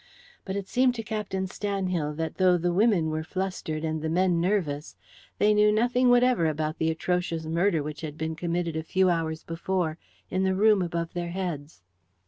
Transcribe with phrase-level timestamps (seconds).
[0.45, 4.41] But it seemed to Captain Stanhill that though the women were flustered and the men
[4.41, 4.95] nervous,
[5.37, 9.43] they knew nothing whatever about the atrocious murder which had been committed a few hours
[9.43, 9.99] before
[10.31, 11.83] in the room above their heads.